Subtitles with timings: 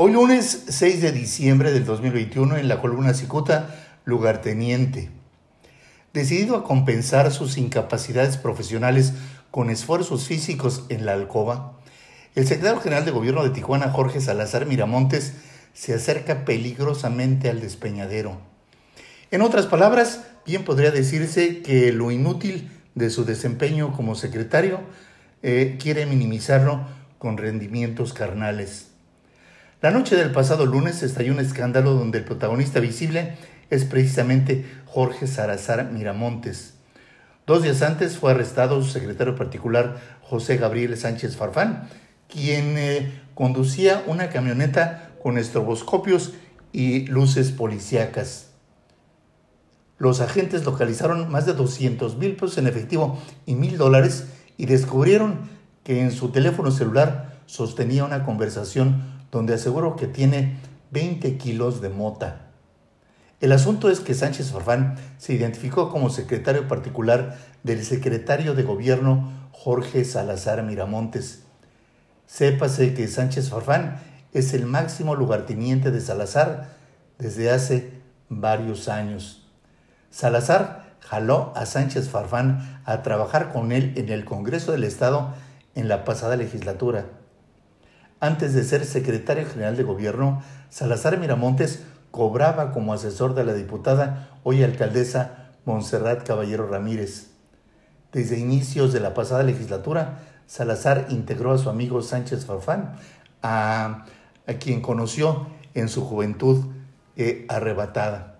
[0.00, 3.74] Hoy lunes 6 de diciembre del 2021 en la columna Cicuta,
[4.04, 5.10] lugarteniente.
[6.12, 9.14] Decidido a compensar sus incapacidades profesionales
[9.50, 11.80] con esfuerzos físicos en la alcoba,
[12.36, 15.32] el secretario general de gobierno de Tijuana, Jorge Salazar Miramontes,
[15.72, 18.38] se acerca peligrosamente al despeñadero.
[19.32, 24.78] En otras palabras, bien podría decirse que lo inútil de su desempeño como secretario
[25.42, 26.86] eh, quiere minimizarlo
[27.18, 28.87] con rendimientos carnales.
[29.80, 33.36] La noche del pasado lunes estalló un escándalo donde el protagonista visible
[33.70, 36.74] es precisamente Jorge Salazar Miramontes.
[37.46, 41.88] Dos días antes fue arrestado su secretario particular José Gabriel Sánchez Farfán,
[42.26, 46.32] quien eh, conducía una camioneta con estroboscopios
[46.72, 48.48] y luces policíacas.
[49.96, 54.26] Los agentes localizaron más de 200 mil pesos en efectivo y mil dólares
[54.56, 55.38] y descubrieron
[55.84, 60.58] que en su teléfono celular sostenía una conversación donde aseguró que tiene
[60.90, 62.46] 20 kilos de mota.
[63.40, 69.30] El asunto es que Sánchez Farfán se identificó como secretario particular del secretario de gobierno
[69.52, 71.44] Jorge Salazar Miramontes.
[72.26, 74.00] Sépase que Sánchez Farfán
[74.32, 76.68] es el máximo lugarteniente de Salazar
[77.18, 77.92] desde hace
[78.28, 79.46] varios años.
[80.10, 85.32] Salazar jaló a Sánchez Farfán a trabajar con él en el Congreso del Estado
[85.74, 87.06] en la pasada legislatura.
[88.20, 94.30] Antes de ser secretario general de gobierno, Salazar Miramontes cobraba como asesor de la diputada,
[94.42, 97.28] hoy alcaldesa Montserrat Caballero Ramírez.
[98.12, 102.94] Desde inicios de la pasada legislatura, Salazar integró a su amigo Sánchez Farfán,
[103.42, 104.06] a,
[104.58, 106.64] quien conoció en su juventud
[107.16, 108.38] eh, arrebatada.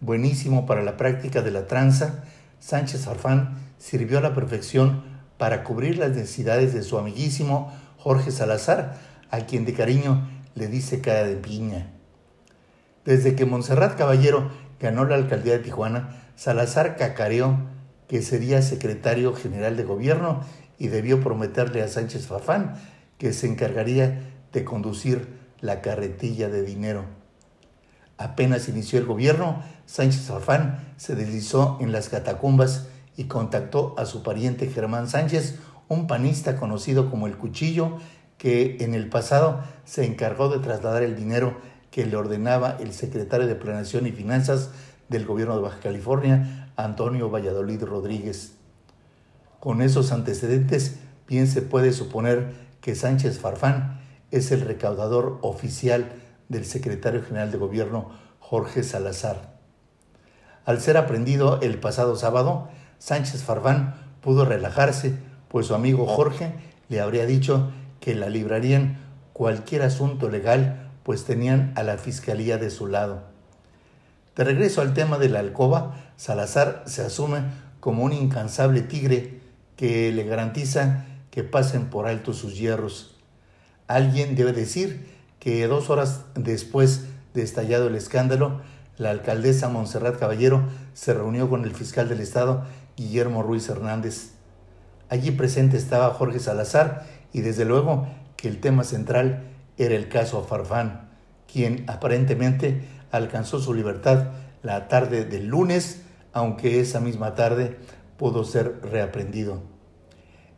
[0.00, 2.24] Buenísimo para la práctica de la tranza,
[2.58, 5.04] Sánchez Farfán sirvió a la perfección
[5.38, 7.72] para cubrir las necesidades de su amiguísimo
[8.06, 8.94] Jorge Salazar,
[9.32, 11.90] a quien de cariño le dice cara de piña.
[13.04, 14.48] Desde que Montserrat Caballero
[14.78, 17.58] ganó la alcaldía de Tijuana, Salazar cacareó
[18.06, 20.44] que sería secretario general de gobierno
[20.78, 22.76] y debió prometerle a Sánchez Fafán
[23.18, 24.22] que se encargaría
[24.52, 25.26] de conducir
[25.60, 27.06] la carretilla de dinero.
[28.18, 32.86] Apenas inició el gobierno, Sánchez Fafán se deslizó en las catacumbas
[33.16, 35.56] y contactó a su pariente Germán Sánchez,
[35.88, 37.98] un panista conocido como el Cuchillo,
[38.38, 41.56] que en el pasado se encargó de trasladar el dinero
[41.90, 44.70] que le ordenaba el secretario de Planeación y Finanzas
[45.08, 48.52] del gobierno de Baja California, Antonio Valladolid Rodríguez.
[49.60, 56.12] Con esos antecedentes, bien se puede suponer que Sánchez Farfán es el recaudador oficial
[56.48, 58.10] del secretario general de gobierno
[58.40, 59.56] Jorge Salazar.
[60.64, 62.68] Al ser aprendido el pasado sábado,
[62.98, 65.14] Sánchez Farfán pudo relajarse
[65.56, 66.52] pues su amigo Jorge
[66.90, 68.98] le habría dicho que la librarían
[69.32, 73.22] cualquier asunto legal, pues tenían a la fiscalía de su lado.
[74.36, 77.38] De regreso al tema de la alcoba, Salazar se asume
[77.80, 79.40] como un incansable tigre
[79.76, 83.16] que le garantiza que pasen por alto sus hierros.
[83.86, 85.08] Alguien debe decir
[85.40, 88.60] que dos horas después de estallado el escándalo,
[88.98, 92.66] la alcaldesa Montserrat Caballero se reunió con el fiscal del Estado,
[92.98, 94.35] Guillermo Ruiz Hernández.
[95.08, 98.06] Allí presente estaba Jorge Salazar y desde luego
[98.36, 99.44] que el tema central
[99.78, 101.08] era el caso Farfán,
[101.50, 104.28] quien aparentemente alcanzó su libertad
[104.62, 106.02] la tarde del lunes,
[106.32, 107.78] aunque esa misma tarde
[108.16, 109.62] pudo ser reaprendido.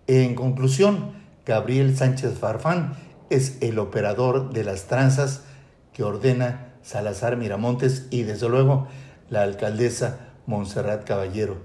[0.07, 1.13] En conclusión,
[1.45, 2.95] Gabriel Sánchez Farfán
[3.31, 5.43] es el operador de las tranzas
[5.93, 8.89] que ordena Salazar Miramontes y desde luego
[9.29, 11.59] la alcaldesa Montserrat Caballero.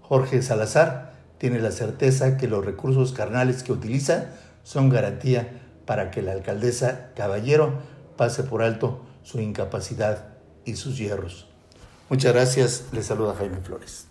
[0.00, 1.09] Jorge Salazar
[1.40, 4.26] tiene la certeza que los recursos carnales que utiliza
[4.62, 7.80] son garantía para que la alcaldesa Caballero
[8.18, 10.34] pase por alto su incapacidad
[10.66, 11.46] y sus hierros.
[12.10, 14.09] Muchas gracias, le saluda Jaime Flores.